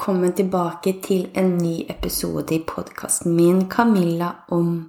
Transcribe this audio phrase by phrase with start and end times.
[0.00, 4.88] velkommen tilbake til en ny episode i podkasten min 'Camilla om'.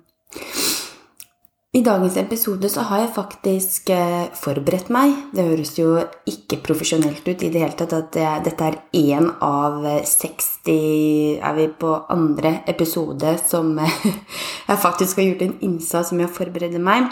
[1.74, 5.12] I dagens episode så har jeg faktisk eh, forberedt meg.
[5.36, 9.84] Det høres jo ikke profesjonelt ut i det hele tatt at dette er én av
[10.06, 13.80] 60 Er vi på andre episode som
[14.68, 17.04] jeg faktisk har gjort en innsats med å forberede meg?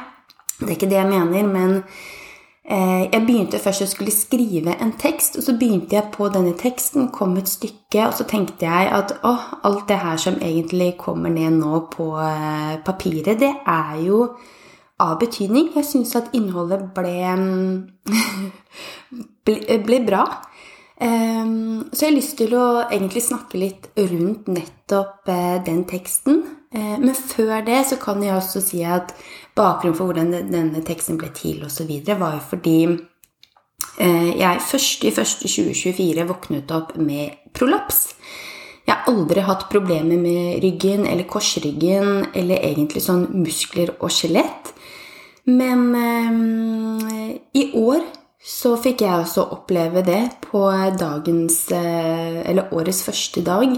[0.59, 2.18] Det er ikke det jeg mener, men Eh,
[2.69, 7.07] jeg begynte først å skulle skrive en tekst, og så begynte jeg på denne teksten,
[7.09, 9.31] kom et stykke, og så tenkte jeg at å,
[9.65, 14.21] alt det her som egentlig kommer ned nå på eh, papiret, det er jo
[15.01, 15.71] av betydning.
[15.79, 17.15] Jeg syns at innholdet ble,
[19.49, 20.23] ble, ble bra.
[21.01, 26.43] Ehm, så jeg har lyst til å egentlig snakke litt rundt nettopp eh, den teksten.
[26.69, 29.15] Men før det så kan jeg også si at
[29.59, 32.77] bakgrunnen for hvordan denne teksten ble til osv., var jo fordi
[33.99, 38.07] eh, jeg først i 2024 våknet opp med prolaps.
[38.87, 44.71] Jeg har aldri hatt problemer med ryggen eller korsryggen eller egentlig sånn muskler og skjelett.
[45.49, 48.01] Men eh, i år
[48.39, 50.61] så fikk jeg også oppleve det på
[50.97, 53.75] dagens eh, Eller årets første dag.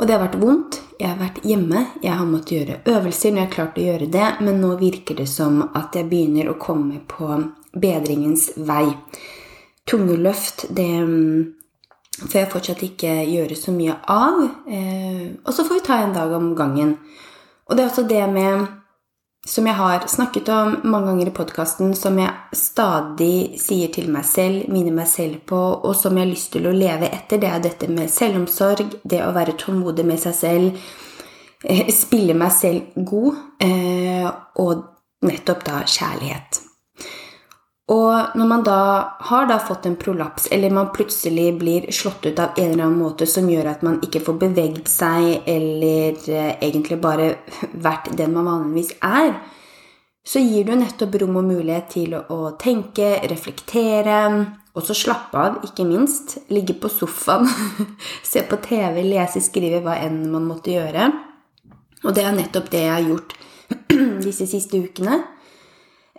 [0.00, 0.78] Og det har vært vondt.
[0.96, 1.82] Jeg har vært hjemme.
[2.00, 5.18] Jeg har måttet gjøre øvelser når jeg har klart å gjøre det, men nå virker
[5.20, 7.28] det som at jeg begynner å komme på
[7.76, 8.86] bedringens vei.
[9.88, 10.88] Tungeløft, det
[12.20, 14.40] får jeg fortsatt ikke gjøre så mye av.
[14.72, 16.96] Eh, og så får vi ta en dag om gangen.
[17.68, 18.68] Og det er også det med
[19.50, 24.22] som jeg har snakket om mange ganger i podkasten, som jeg stadig sier til meg
[24.28, 27.50] selv, minner meg selv på, og som jeg har lyst til å leve etter, det
[27.50, 30.88] er dette med selvomsorg, det å være tålmodig med seg selv,
[31.64, 34.30] eh, spille meg selv god, eh,
[34.62, 34.86] og
[35.26, 36.69] nettopp da kjærlighet.
[37.90, 38.80] Og når man da
[39.26, 43.00] har da fått en prolaps, eller man plutselig blir slått ut av en eller annen
[43.02, 47.32] måte som gjør at man ikke får beveget seg, eller eh, egentlig bare
[47.86, 49.34] vært den man vanligvis er,
[50.22, 54.20] så gir du nettopp rom og mulighet til å tenke, reflektere,
[54.70, 56.36] og så slappe av, ikke minst.
[56.54, 57.48] Ligge på sofaen,
[58.30, 61.10] se på TV, lese, skrive, hva enn man måtte gjøre.
[62.04, 63.34] Og det er nettopp det jeg har gjort
[64.28, 65.18] disse siste ukene.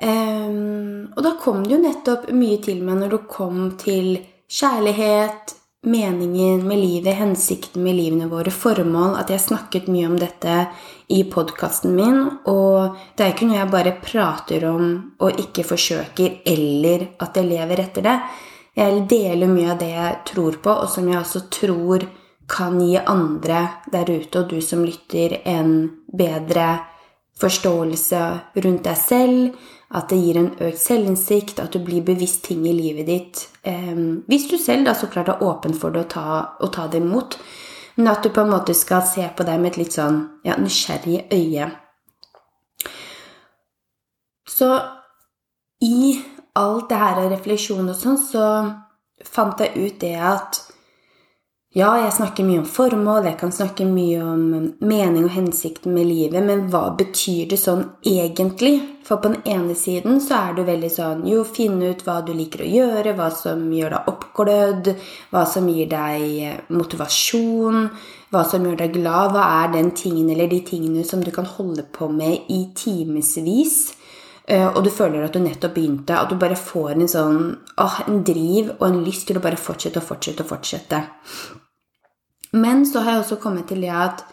[0.02, 4.16] Um, og da kom det jo nettopp mye til meg når det kom til
[4.52, 10.58] kjærlighet, meningen med livet, hensikten med livene våre, formål, at jeg snakket mye om dette
[11.10, 12.20] i podkasten min.
[12.50, 14.92] Og det er ikke noe jeg bare prater om
[15.22, 18.18] og ikke forsøker, eller at jeg lever etter det.
[18.78, 22.08] Jeg deler mye av det jeg tror på, og som jeg også tror
[22.52, 26.72] kan gi andre der ute, og du som lytter, en bedre
[27.42, 28.24] forståelse
[28.62, 32.76] rundt deg selv at det gir en økt selvinnsikt, at du blir bevisst ting i
[32.76, 33.44] livet ditt.
[33.68, 33.98] Eh,
[34.28, 36.26] hvis du selv da så klart er åpen for det å ta,
[36.60, 37.38] å ta det imot.
[37.98, 40.56] Men at du på en måte skal se på deg med et litt sånn ja,
[40.58, 41.68] nysgjerrig øye.
[44.48, 44.72] Så
[45.84, 46.16] i
[46.56, 48.46] alt det her av refleksjon og sånn, så
[49.28, 50.62] fant jeg ut det at
[51.72, 54.42] ja, jeg snakker mye om formål, jeg kan snakke mye om
[54.84, 58.74] mening og hensikten med livet, men hva betyr det sånn egentlig?
[59.08, 62.34] For på den ene siden så er du veldig sånn Jo, finne ut hva du
[62.36, 64.92] liker å gjøre, hva som gjør deg oppglødd,
[65.32, 67.88] hva som gir deg eh, motivasjon,
[68.36, 71.48] hva som gjør deg glad, hva er den tingen eller de tingene som du kan
[71.56, 73.80] holde på med i timevis.
[74.44, 77.42] Eh, og du føler at du nettopp begynte, at du bare får en sånn
[77.80, 81.04] åh, en driv og en lyst til å bare fortsette og fortsette og fortsette.
[82.54, 84.24] Men så har jeg også kommet til det at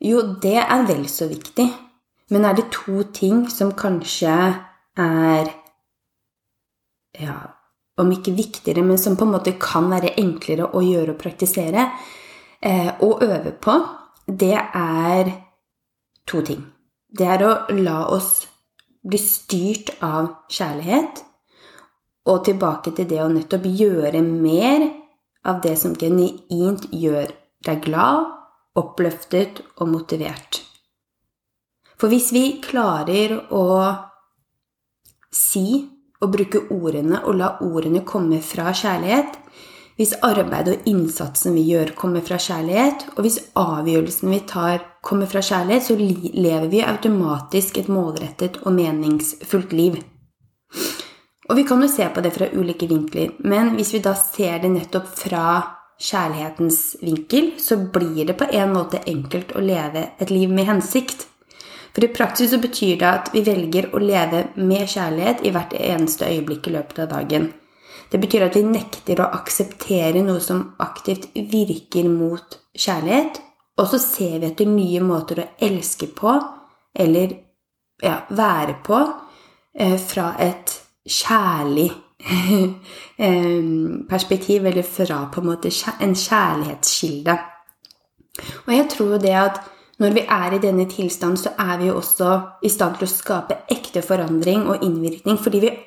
[0.00, 1.66] jo, det er vel så viktig.
[2.30, 4.36] Men er det to ting som kanskje
[4.96, 5.56] er
[7.20, 7.34] Ja,
[7.98, 11.88] om ikke viktigere, men som på en måte kan være enklere å gjøre og praktisere
[12.62, 13.74] eh, og øve på,
[14.24, 15.32] det er
[16.30, 16.62] to ting.
[17.10, 18.46] Det er å la oss
[19.02, 21.24] bli styrt av kjærlighet,
[22.30, 24.86] og tilbake til det å nettopp gjøre mer
[25.46, 27.32] av det som genuint gjør
[27.66, 28.28] deg glad,
[28.78, 30.60] oppløftet og motivert.
[32.00, 33.64] For hvis vi klarer å
[35.34, 35.82] si
[36.20, 39.36] og bruke ordene og la ordene komme fra kjærlighet,
[40.00, 45.28] hvis arbeidet og innsatsen vi gjør, kommer fra kjærlighet, og hvis avgjørelsen vi tar, kommer
[45.28, 49.98] fra kjærlighet, så lever vi automatisk et målrettet og meningsfullt liv.
[51.50, 54.60] Og vi kan jo se på det fra ulike vinkler, men hvis vi da ser
[54.62, 55.44] det nettopp fra
[56.00, 61.26] kjærlighetens vinkel, så blir det på en måte enkelt å leve et liv med hensikt.
[61.90, 65.74] For i praksis så betyr det at vi velger å leve med kjærlighet i hvert
[65.74, 67.48] eneste øyeblikk i løpet av dagen.
[68.10, 73.40] Det betyr at vi nekter å akseptere noe som aktivt virker mot kjærlighet,
[73.78, 76.36] og så ser vi etter nye måter å elske på,
[76.94, 77.34] eller
[78.02, 79.02] ja, være på,
[79.74, 80.78] eh, fra et
[81.10, 81.90] kjærlig
[84.12, 87.38] perspektiv, eller fra på en måte en kjærlighetskilde.
[88.66, 89.60] Og jeg tror jo det at
[90.00, 93.12] når vi er i denne tilstanden, så er vi jo også i stand til å
[93.12, 95.78] skape ekte forandring og innvirkning, fordi vi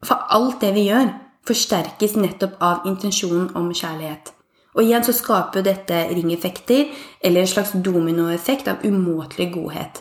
[0.00, 1.10] For alt det vi gjør,
[1.44, 4.30] forsterkes nettopp av intensjonen om kjærlighet.
[4.74, 6.86] Og igjen så skaper jo dette ringeffekter,
[7.20, 10.00] eller en slags dominoeffekt av umåtelig godhet.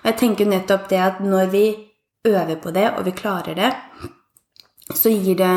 [0.00, 1.64] Og jeg tenker jo nettopp det at når vi
[2.24, 3.72] øver på det, og vi klarer det,
[4.94, 5.56] så gir det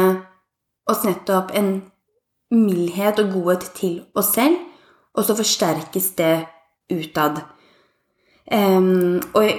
[0.88, 1.82] oss nettopp en
[2.52, 4.58] mildhet og godhet til oss selv,
[5.14, 6.46] og så forsterkes det
[6.94, 7.42] utad.
[8.52, 9.50] Um, og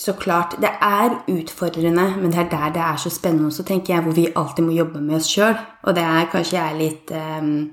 [0.00, 3.94] så klart, det er utfordrende, men det er der det er så spennende også, tenker
[3.94, 5.58] jeg, hvor vi alltid må jobbe med oss sjøl.
[5.82, 7.70] Og det er kanskje jeg er litt um,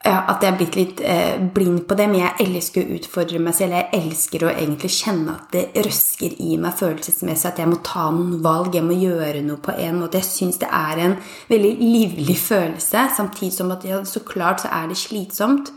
[0.00, 3.52] At jeg er blitt litt uh, blind på det, men jeg elsker å utfordre meg
[3.58, 3.76] selv.
[3.76, 8.06] Jeg elsker å egentlig kjenne at det røsker i meg følelsesmessig, at jeg må ta
[8.16, 10.22] noen valg, jeg må gjøre noe på en måte.
[10.22, 11.18] Jeg syns det er en
[11.50, 15.68] veldig livlig følelse, samtidig som at ja, så klart så er det slitsomt.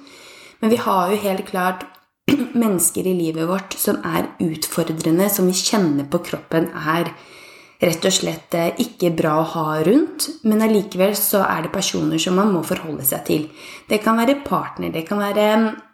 [0.64, 1.84] Men vi har jo helt klart
[2.64, 7.12] mennesker i livet vårt som er utfordrende, som vi kjenner på kroppen er
[7.84, 12.22] rett og slett eh, ikke bra å ha rundt, men allikevel så er det personer
[12.22, 13.48] som man må forholde seg til.
[13.90, 15.48] Det kan være partner, det kan være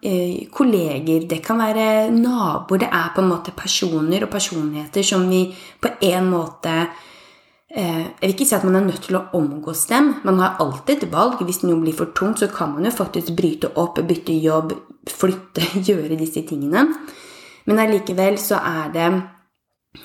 [0.05, 2.83] eh, kolleger, det kan være naboer.
[2.83, 5.45] Det er på en måte personer og personligheter som vi
[5.81, 9.87] på en måte eh, Jeg vil ikke si at man er nødt til å omgås
[9.89, 10.13] dem.
[10.27, 11.41] Man har alltid et valg.
[11.45, 14.77] Hvis noe blir for tungt, så kan man jo faktisk bryte opp, bytte jobb,
[15.09, 16.85] flytte, gjøre disse tingene.
[17.69, 19.09] Men allikevel så er det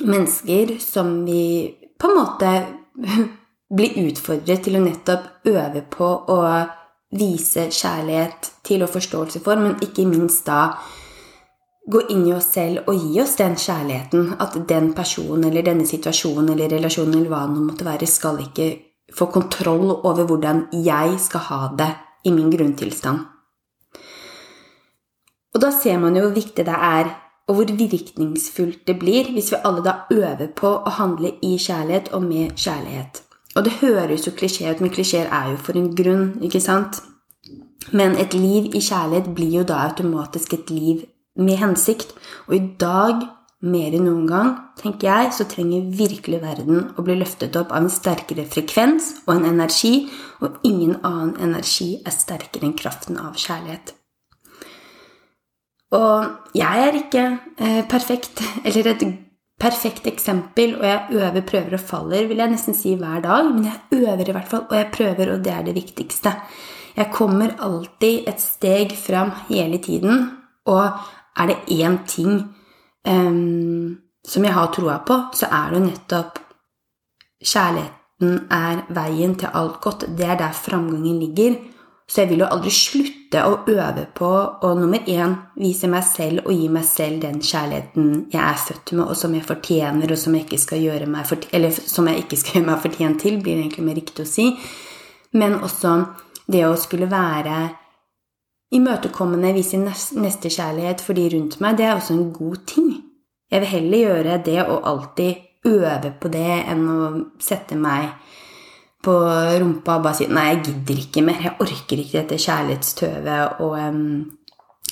[0.01, 2.53] mennesker som vi på en måte
[3.77, 6.41] blir utfordret til å nettopp øve på å
[7.15, 10.75] vise kjærlighet til og forståelse for, men ikke minst da
[11.85, 14.35] gå inn i oss selv og gi oss den kjærligheten.
[14.41, 18.71] At den personen eller denne situasjonen eller relasjonen eller hva det måtte være, skal ikke
[19.15, 21.91] få kontroll over hvordan jeg skal ha det
[22.25, 23.21] i min grunntilstand.
[25.55, 27.13] Og da ser man jo hvor viktig det er,
[27.49, 32.13] og hvor virkningsfullt det blir hvis vi alle da øver på å handle i kjærlighet
[32.17, 33.21] og med kjærlighet.
[33.55, 37.03] Og det høres jo klisjé ut, men klisjeer er jo for en grunn, ikke sant?
[37.93, 41.05] Men et liv i kjærlighet blir jo da automatisk et liv
[41.39, 42.15] med hensikt.
[42.49, 43.27] Og i dag,
[43.65, 47.85] mer enn noen gang, tenker jeg, så trenger virkelig verden å bli løftet opp av
[47.85, 50.09] en sterkere frekvens og en energi,
[50.43, 53.95] og ingen annen energi er sterkere enn kraften av kjærlighet.
[55.95, 57.25] Og jeg er ikke
[57.59, 59.05] eh, perfekt, eller et
[59.61, 63.51] perfekt eksempel, og jeg øver, prøver og faller, vil jeg nesten si hver dag.
[63.55, 66.35] Men jeg øver i hvert fall, og jeg prøver, og det er det viktigste.
[66.97, 70.31] Jeg kommer alltid et steg fram hele tiden,
[70.67, 70.91] og
[71.37, 72.55] er det én ting
[73.09, 73.97] um,
[74.27, 76.39] som jeg har troa på, så er det jo nettopp
[77.45, 80.07] kjærligheten er veien til alt godt.
[80.17, 81.59] Det er der framgangen ligger.
[82.05, 86.45] Så jeg vil jo aldri slutte å øve på å nummer én vise meg selv
[86.45, 90.21] og gi meg selv den kjærligheten jeg er født med, og som jeg fortjener, og
[90.21, 93.57] som jeg ikke skal gjøre meg, fort eller ikke skal gjøre meg fortjent til, blir
[93.57, 94.51] det egentlig mer riktig å si.
[95.33, 95.97] Men også
[96.53, 97.57] det å skulle være
[98.75, 102.93] imøtekommende, vise nestekjærlighet for de rundt meg, det er også en god ting.
[103.51, 108.13] Jeg vil heller gjøre det og alltid øve på det enn å sette meg
[109.05, 109.15] på
[109.61, 113.61] rumpa og bare si 'nei, jeg gidder ikke mer', jeg orker ikke dette kjærlighetstøvet.
[113.61, 114.31] Og, um,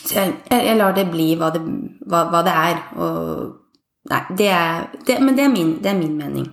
[0.05, 1.63] så jeg, jeg, lar det bli hva det,
[2.07, 2.87] hva, hva det er.
[2.97, 3.59] Og
[4.11, 6.49] Nei, det er, det, men det er, min, det er min mening.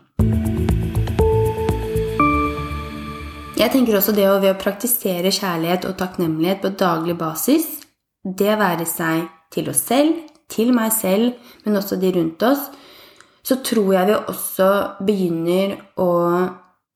[3.57, 7.65] Jeg tenker også det å ved å praktisere kjærlighet og takknemlighet på daglig basis,
[8.23, 10.13] det være seg til oss selv,
[10.49, 11.33] til meg selv,
[11.65, 12.69] men også de rundt oss,
[13.43, 14.69] så tror jeg vi også
[15.07, 16.09] begynner å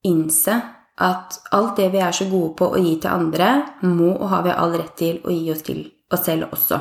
[0.07, 0.61] innse
[1.03, 4.43] at alt det vi er så gode på å gi til andre, må og har
[4.45, 6.79] vi all rett til å gi oss til oss selv også.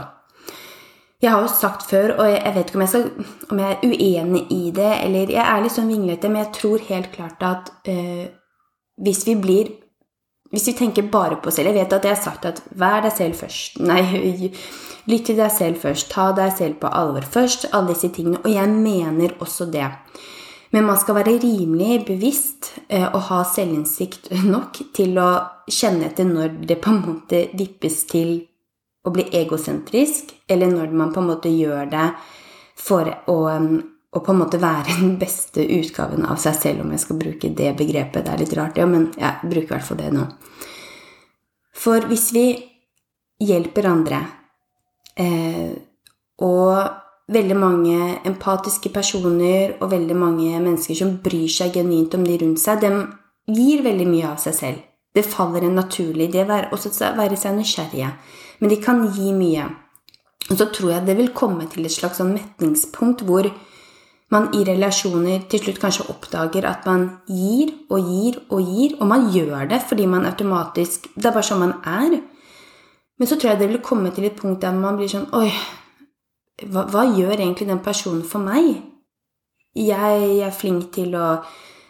[1.23, 3.83] Jeg har jo sagt før, og jeg vet ikke om jeg, skal, om jeg er
[3.87, 7.71] uenig i det, eller jeg er litt sånn vinglete, men jeg tror helt klart at
[7.89, 8.25] øh,
[9.03, 9.79] hvis vi blir
[10.53, 13.01] Hvis vi tenker bare på oss selv Jeg vet at jeg har sagt at vær
[13.01, 13.79] deg selv først.
[13.89, 14.51] Nei,
[15.09, 16.11] lytt til deg selv først.
[16.13, 17.71] Ta deg selv på alvor først.
[17.73, 18.43] Alle disse tingene.
[18.45, 19.87] Og jeg mener også det.
[20.73, 25.31] Men man skal være rimelig bevisst eh, og ha selvinnsikt nok til å
[25.69, 28.39] kjenne etter når det på en måte vippes til
[29.05, 32.07] å bli egosentrisk, eller når man på en måte gjør det
[32.79, 33.41] for å
[34.13, 37.49] å på en måte være den beste utgaven av seg selv, om jeg skal bruke
[37.57, 38.27] det begrepet.
[38.27, 40.27] Det er litt rart, ja, men jeg bruker i hvert fall det nå.
[41.83, 42.45] For hvis vi
[43.43, 44.19] hjelper andre,
[45.17, 45.73] eh,
[46.45, 52.39] og veldig mange empatiske personer og veldig mange mennesker som bryr seg genuint om de
[52.41, 54.81] rundt seg, de gir veldig mye av seg selv.
[55.13, 58.13] Det faller en naturlig, idé å være seg nysgjerrige.
[58.61, 59.67] Men de kan gi mye.
[60.51, 63.47] Og så tror jeg det vil komme til et slags sånn metningspunkt hvor
[64.33, 69.07] man i relasjoner til slutt kanskje oppdager at man gir og gir og gir, og
[69.11, 72.17] man gjør det fordi man automatisk Det er bare sånn man er.
[73.19, 75.51] Men så tror jeg det vil komme til et punkt der man blir sånn Oi,
[76.69, 78.75] hva, hva gjør egentlig den personen for meg?
[79.79, 81.29] Jeg er flink til å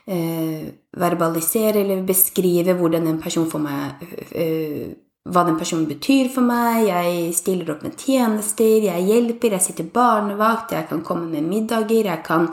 [0.07, 4.04] eh, verbalisere eller beskrive hvordan en person får meg
[4.38, 4.92] eh,
[5.23, 9.90] hva den personen betyr for meg, jeg stiller opp med tjenester, jeg hjelper, jeg sitter
[9.95, 12.49] barnevakt, jeg kan komme med middager, jeg kan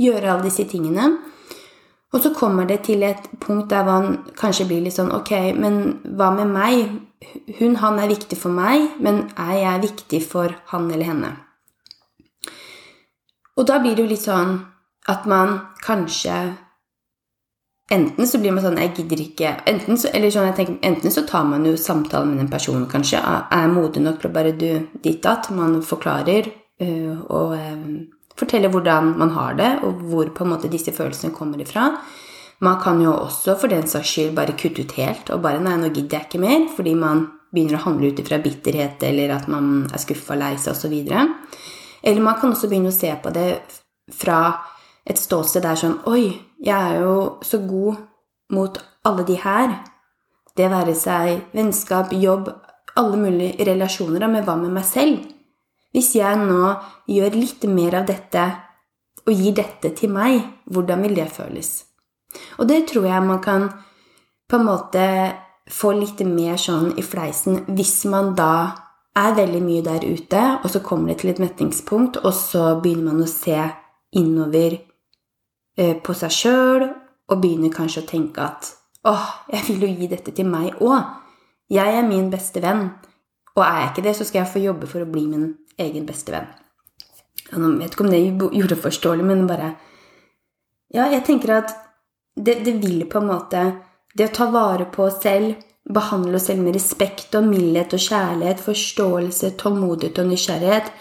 [0.00, 1.14] gjøre alle disse tingene.
[2.10, 6.00] Og så kommer det til et punkt der man kanskje blir litt sånn Ok, men
[6.18, 6.96] hva med meg?
[7.60, 11.30] Hun, han er viktig for meg, men er jeg viktig for han eller henne?
[13.60, 14.58] Og da blir det jo litt sånn
[15.12, 16.40] at man kanskje
[17.90, 21.48] Enten så blir man sånn Jeg gidder ikke Enten så, sånn, tenker, enten så tar
[21.48, 23.18] man jo samtalen med den personen, kanskje.
[23.18, 26.48] Er modig nok til å bare du ditt at Man forklarer
[26.80, 27.88] øh, og øh,
[28.40, 31.90] forteller hvordan man har det, og hvor på en måte disse følelsene kommer ifra.
[32.64, 35.76] Man kan jo også for den saks skyld bare kutte ut helt og bare Nei,
[35.80, 36.66] nå gidder jeg ikke mer.
[36.76, 40.76] Fordi man begynner å handle ut ifra bitterhet eller at man er skuffa, lei seg
[40.76, 40.96] osv.
[42.02, 43.48] Eller man kan også begynne å se på det
[44.16, 44.40] fra
[45.04, 46.30] et ståsted der sånn Oi,
[46.60, 48.00] jeg er jo så god
[48.54, 49.76] mot alle de her.
[50.56, 52.50] Det være seg vennskap, jobb,
[52.98, 54.26] alle mulige relasjoner.
[54.28, 55.28] Men hva med meg selv?
[55.90, 56.74] Hvis jeg nå
[57.10, 58.44] gjør litt mer av dette
[59.26, 61.70] og gir dette til meg, hvordan vil det føles?
[62.58, 63.66] Og det tror jeg man kan
[64.50, 65.06] på en måte
[65.70, 68.52] få litt mer sånn i fleisen hvis man da
[69.18, 73.10] er veldig mye der ute, og så kommer det til et metningspunkt, og så begynner
[73.10, 73.58] man å se
[74.16, 74.78] innover
[75.80, 76.82] Eh, på seg sjøl
[77.30, 78.72] og begynner kanskje å tenke at
[79.08, 81.06] åh, jeg vil jo gi dette til meg òg.
[81.70, 82.88] Jeg er min beste venn,
[83.54, 85.46] og er jeg ikke det, så skal jeg få jobbe for å bli min
[85.80, 86.48] egen beste venn.
[87.46, 89.76] Jeg vet ikke om det gjorde det forståelig, men bare
[90.90, 91.72] Ja, jeg tenker at
[92.34, 93.60] det, det vil på en måte
[94.14, 95.54] Det å ta vare på oss selv,
[95.92, 100.92] behandle oss selv med respekt og mildhet og kjærlighet, forståelse, tålmodighet og nysgjerrighet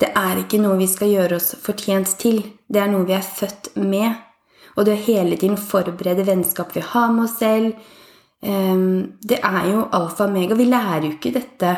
[0.00, 3.24] det er ikke noe vi skal gjøre oss fortjent til, det er noe vi er
[3.24, 4.22] født med.
[4.76, 7.72] Og det å hele tiden forberede vennskap vi har med oss selv,
[8.44, 10.54] ehm, det er jo alfa og mega.
[10.54, 11.76] Vi lærer jo ikke dette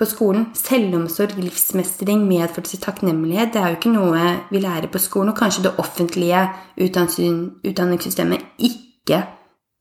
[0.00, 0.46] på skolen.
[0.56, 5.34] Selvomsorg, livsmestring, medfølelse, takknemlighet, det er jo ikke noe vi lærer på skolen.
[5.34, 6.46] Og kanskje det offentlige
[6.80, 9.36] utdanningssystemet ikke eh,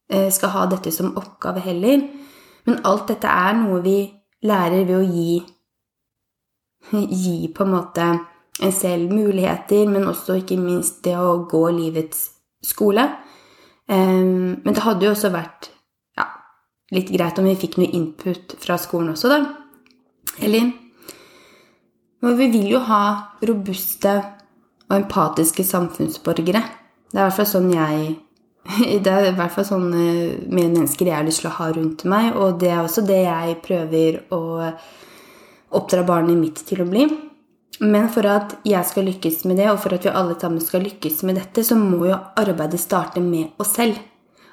[0.10, 2.02] skal ha dette som oppgave heller.
[2.66, 4.00] Men alt dette er noe vi
[4.46, 5.40] lærer ved å gi
[6.90, 8.06] gi på en måte
[8.60, 12.30] en selv muligheter, men også ikke minst det å gå livets
[12.66, 13.06] skole.
[13.90, 15.70] Men det hadde jo også vært
[16.20, 16.28] ja,
[16.94, 19.40] litt greit om vi fikk noe input fra skolen også, da.
[20.40, 20.72] Eller
[22.22, 23.04] Men vi vil jo ha
[23.48, 24.12] robuste
[24.90, 26.62] og empatiske samfunnsborgere.
[27.08, 28.10] Det er i hvert fall sånn jeg
[29.04, 32.06] det er i hvert fall sånn sånne medmennesker jeg har lyst til å ha rundt
[32.10, 34.44] meg, og det er også det jeg prøver å
[35.80, 37.08] oppdra barnet mitt til å bli.
[37.80, 40.84] Men for at jeg skal lykkes med det, og for at vi alle sammen skal
[40.84, 44.00] lykkes med dette, så må jo arbeidet starte med oss selv.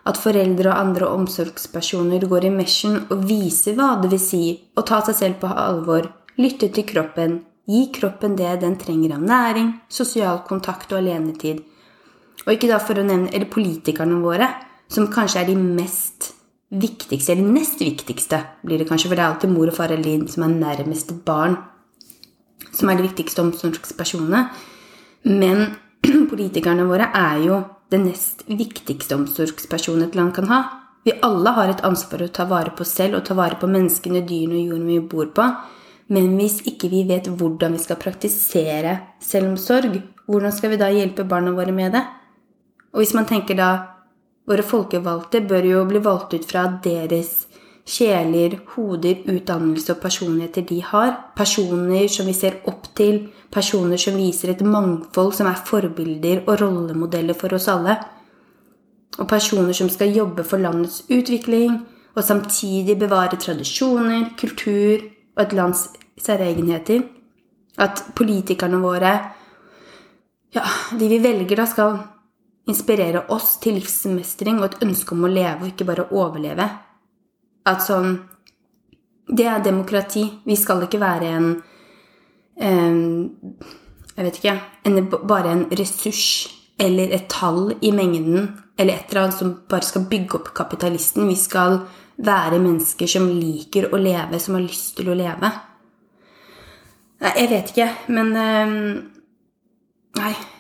[0.07, 4.45] At foreldre og andre omsorgspersoner går i mesjen og viser hva det vil si
[4.79, 6.07] å ta seg selv på alvor,
[6.39, 11.65] lytte til kroppen, gi kroppen det den trenger av næring, sosial kontakt og alenetid.
[12.45, 14.49] Og ikke da for å nevne eller politikerne våre,
[14.93, 16.33] som kanskje er de mest
[16.71, 20.05] viktigste, eller nest viktigste, blir det kanskje, for det er alltid mor og far eller
[20.05, 21.57] din som er nærmest barn,
[22.75, 24.49] som er de viktigste omsorgspersonene.
[25.27, 25.77] Men
[26.31, 30.61] politikerne våre er jo det nest viktigste omsorgspersonen et land kan ha.
[31.07, 34.25] Vi alle har et ansvar å ta vare på selv og ta vare på menneskene,
[34.27, 35.47] dyrene og jorden vi bor på.
[36.11, 41.27] Men hvis ikke vi vet hvordan vi skal praktisere selvomsorg, hvordan skal vi da hjelpe
[41.27, 42.03] barna våre med det?
[42.97, 43.71] Og hvis man tenker da
[44.47, 47.49] Våre folkevalgte bør jo bli valgt ut fra deres
[47.87, 51.13] sjeler, hoder, utdannelse og personligheter de har.
[51.35, 56.61] Personer som vi ser opp til, personer som viser et mangfold, som er forbilder og
[56.63, 57.99] rollemodeller for oss alle.
[59.19, 61.81] Og personer som skal jobbe for landets utvikling,
[62.15, 65.03] og samtidig bevare tradisjoner, kultur
[65.37, 65.89] og et lands
[66.23, 67.03] særegenheter.
[67.83, 69.17] At politikerne våre
[70.55, 70.63] ja,
[70.97, 71.99] de vi velger, da skal
[72.67, 76.69] inspirere oss til livsmestring og et ønske om å leve og ikke bare overleve.
[77.67, 78.19] At sånn
[79.29, 80.23] Det er demokrati.
[80.47, 81.63] Vi skal ikke være en,
[82.57, 83.31] eh,
[84.17, 89.23] Jeg vet ikke en, Bare en ressurs eller et tall i mengden eller et eller
[89.23, 91.29] annet som bare skal bygge opp kapitalisten.
[91.29, 91.81] Vi skal
[92.19, 95.53] være mennesker som liker å leve, som har lyst til å leve.
[97.21, 99.13] Jeg vet ikke, men
[100.17, 100.56] Nei.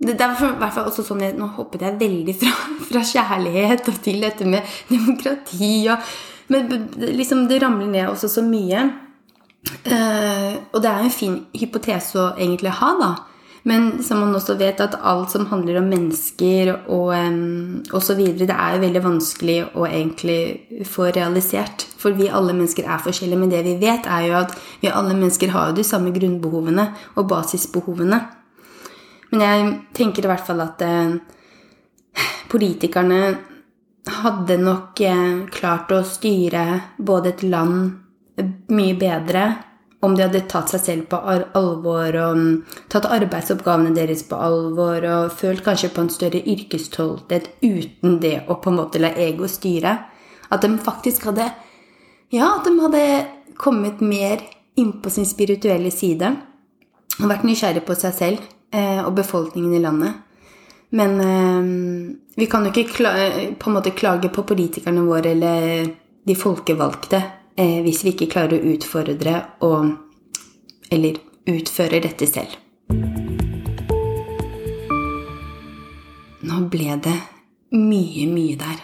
[0.00, 2.52] Det, er i hvert fall også sånn jeg, Nå hoppet jeg veldig fra,
[2.88, 6.12] fra, kjærlighet og til dette med demokrati og
[6.50, 8.88] Men liksom, det ramler ned også så mye.
[9.86, 13.10] Uh, og det er en fin hypotese å egentlig ha, da.
[13.68, 18.48] Men som man også vet, at alt som handler om mennesker og um, osv., det
[18.48, 21.84] er jo veldig vanskelig å egentlig få realisert.
[22.00, 23.40] For vi alle mennesker er forskjellige.
[23.44, 26.88] Men det vi vet, er jo at vi alle mennesker har jo de samme grunnbehovene
[27.14, 28.22] og basisbehovene.
[29.30, 31.16] Men jeg tenker i hvert fall at eh,
[32.50, 33.22] politikerne
[34.20, 36.66] hadde nok eh, klart å styre
[36.98, 37.98] både et land
[38.72, 39.44] mye bedre
[40.00, 42.52] om de hadde tatt seg selv på alvor og mm,
[42.92, 48.56] tatt arbeidsoppgavene deres på alvor og følt kanskje på en større yrkestolthet uten det å
[48.62, 49.98] på en måte la ego styre.
[50.50, 51.50] At de faktisk hadde
[52.30, 53.04] Ja, at de hadde
[53.58, 54.40] kommet mer
[54.78, 56.30] inn på sin spirituelle side
[57.20, 60.18] og vært nysgjerrig på seg selv eh, og befolkningen i landet.
[60.90, 63.12] Men eh, vi kan jo ikke
[63.58, 65.90] på en måte klage på politikerne våre eller
[66.26, 67.20] de folkevalgte
[67.54, 69.96] eh, hvis vi ikke klarer å utfordre og
[70.90, 72.56] Eller utfører dette selv.
[76.42, 77.14] Nå ble det
[77.78, 78.80] mye, mye der.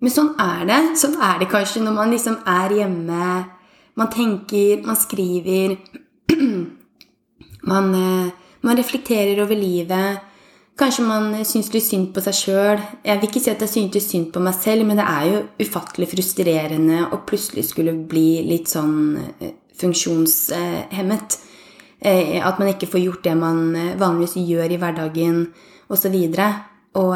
[0.00, 0.78] Men sånn er det.
[0.96, 3.28] Sånn er det kanskje når man liksom er hjemme.
[4.00, 5.76] Man tenker, man skriver.
[7.64, 8.32] Man, eh,
[8.64, 10.22] man reflekterer over livet.
[10.74, 12.80] Kanskje man syns litt synd på seg sjøl.
[13.06, 15.42] Jeg vil ikke si at jeg syntes synd på meg selv, men det er jo
[15.62, 18.96] ufattelig frustrerende å plutselig skulle bli litt sånn
[19.38, 21.38] eh, funksjonshemmet.
[22.02, 25.44] Eh, at man ikke får gjort det man eh, vanligvis gjør i hverdagen,
[25.94, 26.18] osv.
[26.18, 27.14] Og, og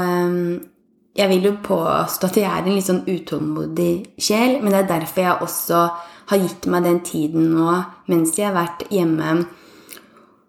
[1.18, 4.92] jeg vil jo påstå at jeg er en litt sånn utålmodig sjel, men det er
[4.92, 5.82] derfor jeg også
[6.28, 7.72] har gitt meg den tiden nå
[8.12, 9.48] mens jeg har vært hjemme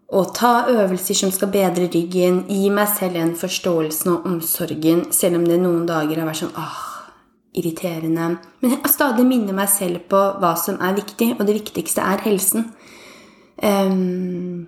[0.10, 5.38] og ta øvelser som skal bedre ryggen, gi meg selv den forståelsen og omsorgen, selv
[5.38, 6.80] om det noen dager har vært sånn ah,
[7.54, 8.32] irriterende.
[8.62, 12.26] Men jeg stadig minner meg selv på hva som er viktig, og det viktigste er
[12.26, 12.72] helsen.
[13.62, 14.66] Um,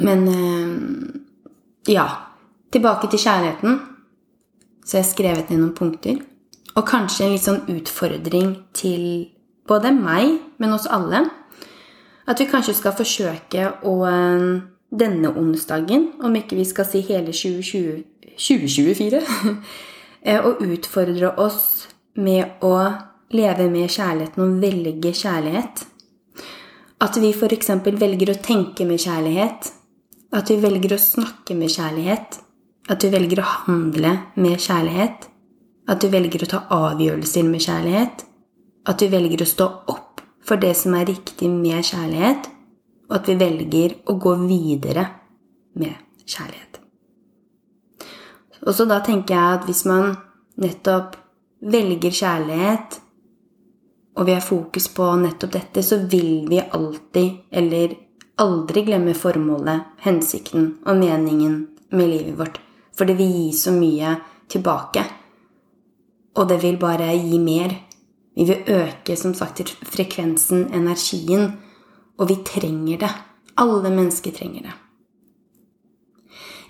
[0.00, 1.22] men um,
[1.86, 2.08] ja.
[2.70, 3.80] Tilbake til kjærligheten.
[4.86, 6.20] Så jeg har skrevet ned noen punkter.
[6.78, 9.02] Og kanskje en litt sånn utfordring til
[9.66, 11.24] både meg, men også alle
[12.30, 14.48] at vi kanskje skal forsøke å eh,
[14.90, 18.02] denne onsdagen, om ikke vi skal si hele 2020,
[18.38, 19.22] 2024,
[20.48, 21.86] å utfordre oss
[22.20, 22.74] med å
[23.30, 25.84] leve med kjærligheten og velge kjærlighet.
[27.00, 27.70] At vi f.eks.
[27.86, 29.70] velger å tenke med kjærlighet.
[30.36, 32.40] At vi velger å snakke med kjærlighet.
[32.90, 35.30] At vi velger å handle med kjærlighet.
[35.90, 38.26] At vi velger å ta avgjørelser med kjærlighet.
[38.90, 40.09] At vi velger å stå opp
[40.44, 42.48] for det som er riktig med kjærlighet,
[43.10, 45.06] og at vi velger å gå videre
[45.78, 46.80] med kjærlighet.
[48.60, 50.14] Og så da tenker jeg at hvis man
[50.60, 51.16] nettopp
[51.60, 53.00] velger kjærlighet,
[54.18, 57.94] og vi har fokus på nettopp dette, så vil vi alltid, eller
[58.40, 61.56] aldri glemme formålet, hensikten og meningen
[61.92, 62.60] med livet vårt.
[62.96, 64.16] For det vil gi så mye
[64.50, 65.04] tilbake.
[66.36, 67.72] Og det vil bare gi mer
[68.36, 71.52] vi vil øke som sagt frekvensen, energien,
[72.18, 73.10] og vi trenger det.
[73.58, 74.76] Alle mennesker trenger det.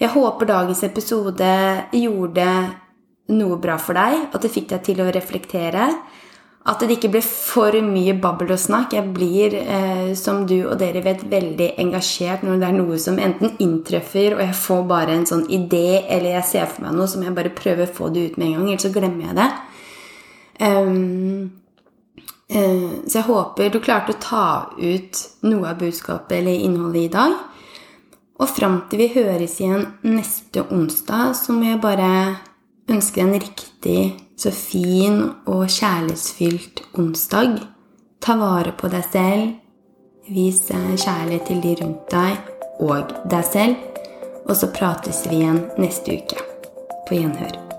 [0.00, 1.50] Jeg håper dagens episode
[1.92, 2.46] gjorde
[3.30, 5.90] noe bra for deg, at det fikk deg til å reflektere.
[6.70, 8.92] At det ikke ble for mye babbel og snakk.
[8.96, 13.18] Jeg blir, eh, som du og dere vet, veldig engasjert når det er noe som
[13.18, 17.08] enten inntreffer, og jeg får bare en sånn idé, eller jeg ser for meg noe
[17.08, 19.36] som jeg bare prøver å få det ut med en gang, ellers så glemmer jeg
[19.36, 19.50] det.
[20.60, 21.48] Uh,
[22.50, 27.36] så jeg håper du klarte å ta ut noe av budskapet eller innholdet i dag.
[28.40, 32.10] Og fram til vi høres igjen neste onsdag, så må jeg bare
[32.90, 34.00] ønske deg en riktig
[34.40, 37.60] så fin og kjærlighetsfylt onsdag.
[38.24, 39.50] Ta vare på deg selv.
[40.30, 43.88] Vis kjærlighet til de rundt deg og deg selv.
[44.48, 46.46] Og så prates vi igjen neste uke.
[47.06, 47.69] På gjenhør.